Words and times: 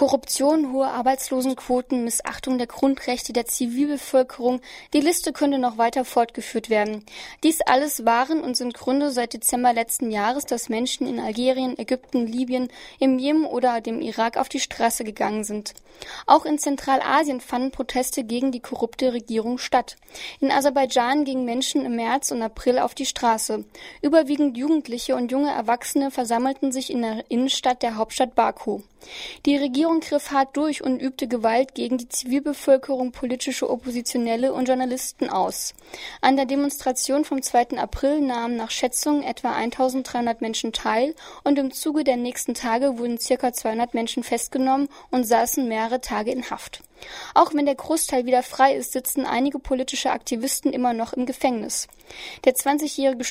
Korruption, 0.00 0.72
hohe 0.72 0.86
Arbeitslosenquoten, 0.86 2.04
Missachtung 2.04 2.56
der 2.56 2.66
Grundrechte 2.66 3.34
der 3.34 3.44
Zivilbevölkerung, 3.44 4.62
die 4.94 5.00
Liste 5.02 5.34
könnte 5.34 5.58
noch 5.58 5.76
weiter 5.76 6.06
fortgeführt 6.06 6.70
werden. 6.70 7.04
Dies 7.42 7.60
alles 7.60 8.06
waren 8.06 8.40
und 8.40 8.56
sind 8.56 8.72
Gründe 8.72 9.10
seit 9.10 9.34
Dezember 9.34 9.74
letzten 9.74 10.10
Jahres, 10.10 10.46
dass 10.46 10.70
Menschen 10.70 11.06
in 11.06 11.20
Algerien, 11.20 11.78
Ägypten, 11.78 12.26
Libyen, 12.26 12.70
im 12.98 13.18
Jemen 13.18 13.44
oder 13.44 13.82
dem 13.82 14.00
Irak 14.00 14.38
auf 14.38 14.48
die 14.48 14.60
Straße 14.60 15.04
gegangen 15.04 15.44
sind. 15.44 15.74
Auch 16.26 16.46
in 16.46 16.58
Zentralasien 16.58 17.42
fanden 17.42 17.70
Proteste 17.70 18.24
gegen 18.24 18.52
die 18.52 18.60
korrupte 18.60 19.12
Regierung 19.12 19.58
statt. 19.58 19.96
In 20.40 20.50
Aserbaidschan 20.50 21.26
gingen 21.26 21.44
Menschen 21.44 21.84
im 21.84 21.96
März 21.96 22.30
und 22.30 22.40
April 22.40 22.78
auf 22.78 22.94
die 22.94 23.04
Straße. 23.04 23.64
Überwiegend 24.00 24.56
Jugendliche 24.56 25.14
und 25.14 25.30
junge 25.30 25.50
Erwachsene 25.50 26.10
versammelten 26.10 26.72
sich 26.72 26.90
in 26.90 27.02
der 27.02 27.24
Innenstadt 27.28 27.82
der 27.82 27.96
Hauptstadt 27.96 28.34
Baku. 28.34 28.80
Die 29.46 29.56
Regierung 29.56 29.89
griff 29.98 30.30
hart 30.30 30.56
durch 30.56 30.84
und 30.84 31.00
übte 31.00 31.26
Gewalt 31.26 31.74
gegen 31.74 31.98
die 31.98 32.08
Zivilbevölkerung, 32.08 33.10
politische 33.10 33.68
Oppositionelle 33.68 34.52
und 34.52 34.68
Journalisten 34.68 35.28
aus. 35.28 35.74
An 36.20 36.36
der 36.36 36.46
Demonstration 36.46 37.24
vom 37.24 37.42
2. 37.42 37.78
April 37.78 38.20
nahmen 38.20 38.54
nach 38.54 38.70
Schätzungen 38.70 39.24
etwa 39.24 39.50
1300 39.50 40.40
Menschen 40.40 40.72
teil 40.72 41.16
und 41.42 41.58
im 41.58 41.72
Zuge 41.72 42.04
der 42.04 42.16
nächsten 42.16 42.54
Tage 42.54 42.98
wurden 42.98 43.18
circa 43.18 43.52
200 43.52 43.94
Menschen 43.94 44.22
festgenommen 44.22 44.88
und 45.10 45.24
saßen 45.24 45.66
mehrere 45.66 46.00
Tage 46.00 46.30
in 46.30 46.48
Haft. 46.48 46.84
Auch 47.34 47.54
wenn 47.54 47.66
der 47.66 47.74
Großteil 47.74 48.26
wieder 48.26 48.42
frei 48.42 48.74
ist, 48.74 48.92
sitzen 48.92 49.26
einige 49.26 49.58
politische 49.58 50.10
Aktivisten 50.10 50.72
immer 50.72 50.92
noch 50.92 51.12
im 51.12 51.26
Gefängnis. 51.26 51.88
Der 52.44 52.54
20-jährige 52.54 53.24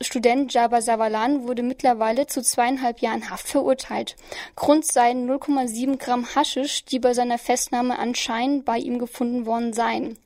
Student 0.00 0.54
Jabbar 0.54 0.82
Savalan 0.82 1.46
wurde 1.46 1.62
mittlerweile 1.62 2.26
zu 2.26 2.42
zweieinhalb 2.42 3.00
Jahren 3.00 3.30
Haft 3.30 3.46
verurteilt. 3.46 4.16
Grund 4.56 4.86
seien 4.86 5.28
0,7 5.28 5.98
Gramm 5.98 6.26
Haschisch, 6.34 6.84
die 6.84 6.98
bei 6.98 7.12
seiner 7.12 7.38
Festnahme 7.38 7.98
anscheinend 7.98 8.64
bei 8.64 8.78
ihm 8.78 8.98
gefunden 8.98 9.46
worden 9.46 9.72
seien. 9.72 10.18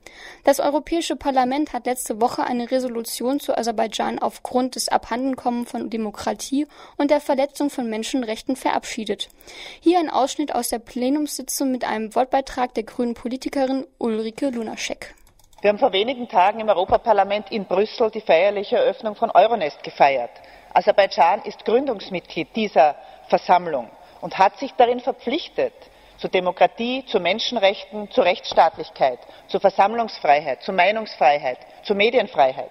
Das 0.44 0.60
Europäische 0.60 1.16
Parlament 1.16 1.72
hat 1.72 1.86
letzte 1.86 2.20
Woche 2.20 2.44
eine 2.44 2.70
Resolution 2.70 3.41
zu 3.41 3.58
Aserbaidschan 3.58 4.19
aufgrund 4.20 4.77
des 4.77 4.88
Abhandenkommen 4.88 5.66
von 5.66 5.91
Demokratie 5.91 6.66
und 6.97 7.10
der 7.10 7.20
Verletzung 7.20 7.70
von 7.70 7.91
Menschenrechten 7.91 8.56
verabschiedet. 8.56 9.28
Hier 9.81 9.98
ein 9.98 10.08
Ausschnitt 10.08 10.55
aus 10.55 10.69
der 10.69 10.78
Plenumssitzung 10.78 11.70
mit 11.72 11.84
einem 11.84 12.14
Wortbeitrag 12.14 12.72
der 12.75 12.84
grünen 12.86 13.14
Politikerin 13.14 13.86
Ulrike 13.98 14.50
Lunaschek. 14.50 15.14
Wir 15.60 15.70
haben 15.70 15.78
vor 15.78 15.92
wenigen 15.92 16.28
Tagen 16.28 16.60
im 16.60 16.68
Europaparlament 16.68 17.50
in 17.50 17.64
Brüssel 17.64 18.10
die 18.10 18.20
feierliche 18.20 18.76
Eröffnung 18.76 19.16
von 19.16 19.30
Euronest 19.30 19.82
gefeiert. 19.82 20.30
Aserbaidschan 20.72 21.42
ist 21.42 21.64
Gründungsmitglied 21.64 22.54
dieser 22.54 22.94
Versammlung 23.28 23.90
und 24.20 24.38
hat 24.38 24.58
sich 24.58 24.72
darin 24.74 25.00
verpflichtet, 25.00 25.74
zu 26.18 26.28
Demokratie, 26.28 27.04
zu 27.06 27.20
Menschenrechten, 27.20 28.10
zu 28.10 28.22
Rechtsstaatlichkeit, 28.22 29.18
zu 29.48 29.60
Versammlungsfreiheit, 29.60 30.62
zu 30.62 30.72
Meinungsfreiheit, 30.72 31.58
zu 31.82 31.94
Medienfreiheit. 31.94 32.70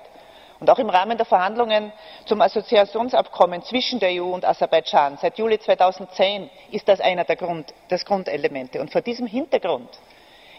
Und 0.59 0.69
auch 0.69 0.79
im 0.79 0.89
Rahmen 0.89 1.17
der 1.17 1.25
Verhandlungen 1.25 1.91
zum 2.25 2.41
Assoziationsabkommen 2.41 3.61
zwischen 3.63 3.99
der 3.99 4.09
EU 4.21 4.33
und 4.33 4.45
Aserbaidschan 4.45 5.17
seit 5.17 5.37
Juli 5.37 5.59
2010 5.59 6.49
ist 6.71 6.87
das 6.87 7.01
einer 7.01 7.25
der 7.25 7.35
Grund, 7.35 7.73
des 7.89 8.05
Grundelemente. 8.05 8.79
Und 8.79 8.91
vor 8.91 9.01
diesem 9.01 9.27
Hintergrund 9.27 9.89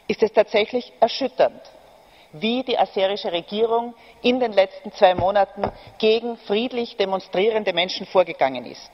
ist 0.06 0.22
es 0.22 0.32
tatsächlich 0.32 0.92
erschütternd, 1.00 1.60
wie 2.32 2.62
die 2.62 2.78
aserische 2.78 3.32
Regierung 3.32 3.94
in 4.22 4.38
den 4.38 4.52
letzten 4.52 4.92
zwei 4.92 5.14
Monaten 5.14 5.62
gegen 5.98 6.36
friedlich 6.36 6.96
demonstrierende 6.96 7.72
Menschen 7.72 8.06
vorgegangen 8.06 8.66
ist. 8.66 8.90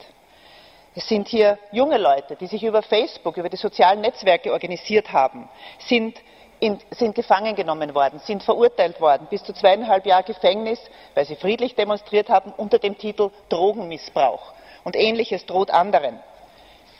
Es 0.95 1.09
sind 1.09 1.27
hier 1.27 1.59
junge 1.73 1.97
Leute, 1.99 2.37
die 2.37 2.47
sich 2.47 2.63
über 2.63 2.83
Facebook, 2.83 3.39
über 3.39 3.49
die 3.49 3.57
sozialen 3.57 4.03
Netzwerke 4.03 4.53
organisiert 4.53 5.11
haben, 5.13 5.49
sind, 5.79 6.19
in, 6.63 6.79
sind 6.93 7.17
gefangen 7.17 7.57
genommen 7.57 7.93
worden, 7.93 8.21
sind 8.21 8.45
verurteilt 8.45 9.01
worden 9.01 9.27
bis 9.29 9.43
zu 9.43 9.53
zweieinhalb 9.53 10.07
Jahre 10.07 10.23
Gefängnis, 10.23 10.79
weil 11.15 11.25
sie 11.25 11.35
friedlich 11.35 11.75
demonstriert 11.75 12.29
haben 12.29 12.53
unter 12.57 12.79
dem 12.79 12.97
Titel 12.97 13.31
Drogenmissbrauch. 13.49 14.53
Und 14.85 14.95
ähnliches 14.95 15.45
droht 15.45 15.73
anderen. 15.73 16.21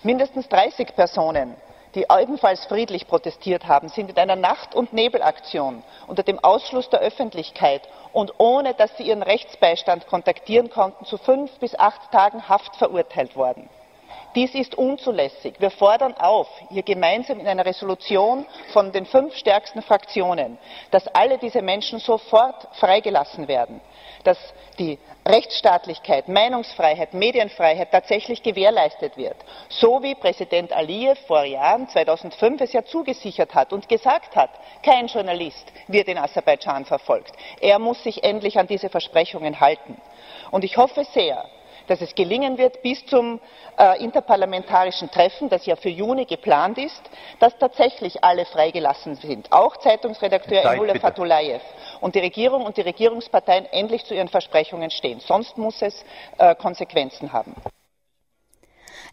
Mindestens 0.03 0.49
30 0.49 0.97
Personen 0.97 1.55
die 1.95 2.07
ebenfalls 2.11 2.65
friedlich 2.65 3.07
protestiert 3.07 3.67
haben, 3.67 3.89
sind 3.89 4.11
in 4.11 4.17
einer 4.17 4.37
Nacht- 4.37 4.75
und 4.75 4.93
Nebelaktion 4.93 5.83
unter 6.07 6.23
dem 6.23 6.39
Ausschluss 6.39 6.89
der 6.89 7.01
Öffentlichkeit 7.01 7.83
und 8.13 8.33
ohne 8.39 8.75
dass 8.75 8.97
sie 8.97 9.05
ihren 9.05 9.23
Rechtsbeistand 9.23 10.07
kontaktieren 10.07 10.71
konnten, 10.71 11.05
zu 11.05 11.19
fünf 11.19 11.51
bis 11.59 11.79
acht 11.79 12.11
Tagen 12.11 12.49
Haft 12.49 12.77
verurteilt 12.77 13.37
worden. 13.37 13.69
Dies 14.35 14.55
ist 14.55 14.75
unzulässig. 14.77 15.55
Wir 15.59 15.71
fordern 15.71 16.15
auf, 16.15 16.49
hier 16.71 16.83
gemeinsam 16.83 17.39
in 17.39 17.47
einer 17.47 17.67
Resolution 17.67 18.47
von 18.73 18.91
den 18.91 19.05
fünf 19.05 19.37
stärksten 19.37 19.83
Fraktionen, 19.83 20.57
dass 20.91 21.07
alle 21.09 21.37
diese 21.37 21.61
Menschen 21.61 21.99
sofort 21.99 22.69
freigelassen 22.77 23.47
werden, 23.47 23.81
dass 24.25 24.39
die 24.79 24.99
Rechtsstaatlichkeit, 25.27 26.29
Meinungsfreiheit, 26.29 27.13
Medienfreiheit 27.13 27.91
tatsächlich 27.93 28.43
gewährleistet 28.43 29.19
wird. 29.19 29.37
So 29.69 30.03
wie 30.03 30.15
Präsident 30.15 30.73
Aliyev 30.73 31.21
vor 31.27 31.45
Jahren, 31.45 31.89
2005, 31.89 32.63
es 32.63 32.73
ja 32.73 32.85
zugesichert 32.85 33.55
hat 33.55 33.73
und 33.73 33.89
gesagt 33.89 34.35
hat, 34.35 34.51
kein 34.83 35.09
Journalist 35.09 35.71
wird 35.89 36.09
in 36.09 36.17
Aserbaidschan 36.17 36.87
verfolgt. 36.87 37.33
Er 37.61 37.79
muss 37.79 38.03
sich 38.03 38.25
endlich 38.25 38.59
an 38.59 38.67
diese 38.67 38.89
Versprechungen 38.89 39.61
halten. 39.61 40.01
Und 40.51 40.65
ich 40.65 40.77
hoffe 40.77 41.05
sehr, 41.13 41.45
dass 41.87 42.01
es 42.01 42.15
gelingen 42.15 42.59
wird 42.59 42.83
bis 42.83 43.05
zum 43.07 43.41
äh, 43.79 44.03
interparlamentarischen 44.03 45.11
Treffen, 45.11 45.49
das 45.49 45.67
ja 45.67 45.77
für 45.77 45.89
Juni 45.89 46.25
geplant 46.25 46.79
ist, 46.79 47.03
dass 47.39 47.57
tatsächlich 47.59 48.23
alle 48.23 48.45
freigelassen 48.45 49.17
sind, 49.17 49.51
auch 49.53 49.77
Zeitungsredakteur 49.79 50.65
Emule 50.65 50.99
Fatulayev 50.99 51.63
und 52.01 52.15
die 52.15 52.21
Regierung 52.21 52.65
und 52.65 52.77
die 52.77 52.83
Regierungsparteien 52.83 53.67
endlich 53.67 54.05
zu 54.05 54.15
ihren 54.15 54.29
Versprechungen 54.29 54.91
stehen. 54.91 55.21
Sonst 55.21 55.59
muss 55.59 55.81
es 55.83 56.05
äh, 56.39 56.55
Konsequenzen 56.55 57.33
haben. 57.33 57.55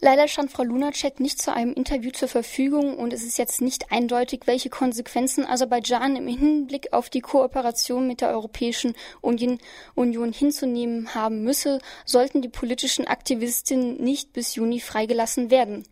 Leider 0.02 0.30
stand 0.30 0.50
Frau 0.50 0.64
Lunacek 0.64 1.20
nicht 1.20 1.42
zu 1.42 1.54
einem 1.54 1.74
Interview 1.74 2.12
zur 2.12 2.30
Verfügung 2.30 2.96
und 2.98 3.12
es 3.12 3.22
ist 3.22 3.38
jetzt 3.38 3.60
nicht 3.60 3.92
eindeutig, 3.92 4.44
welche 4.46 4.70
Konsequenzen 4.70 5.46
Aserbaidschan 5.46 6.16
im 6.16 6.28
Hinblick 6.28 6.94
auf 6.94 7.10
die 7.10 7.20
Kooperation 7.20 8.08
mit 8.08 8.22
der 8.22 8.30
Europäischen 8.30 8.94
Union, 9.20 9.60
Union 9.96 10.32
hinzunehmen 10.32 11.14
haben 11.16 11.44
müsse, 11.44 11.80
sollten 12.06 12.42
die 12.42 12.48
politischen 12.48 13.08
Aktivistinnen 13.08 13.98
nicht 14.02 14.32
bis 14.32 14.56
Juni 14.56 14.80
freigelassen 14.80 15.52
werden. 15.52 15.84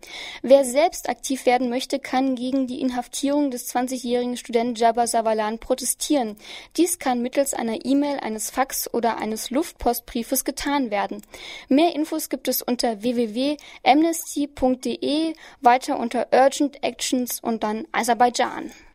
Wer 0.41 0.63
selbst 0.63 1.09
aktiv 1.09 1.45
werden 1.45 1.69
möchte, 1.69 1.99
kann 1.99 2.35
gegen 2.35 2.65
die 2.65 2.79
Inhaftierung 2.79 3.51
des 3.51 3.75
20-jährigen 3.75 4.37
Studenten 4.37 4.75
Jabbar 4.75 5.07
Savalan 5.07 5.59
protestieren. 5.59 6.37
Dies 6.77 6.97
kann 6.99 7.21
mittels 7.21 7.53
einer 7.53 7.85
E-Mail, 7.85 8.19
eines 8.21 8.51
Fax 8.51 8.93
oder 8.93 9.17
eines 9.17 9.49
Luftpostbriefes 9.49 10.45
getan 10.45 10.91
werden. 10.91 11.23
Mehr 11.67 11.93
Infos 11.93 12.29
gibt 12.29 12.47
es 12.47 12.61
unter 12.61 13.03
www 13.03 13.57
amnesty.de 13.97 15.33
weiter 15.61 15.97
unter 15.99 16.27
Urgent 16.31 16.83
Actions 16.83 17.39
und 17.41 17.63
dann 17.63 17.87
Aserbaidschan. 17.91 18.71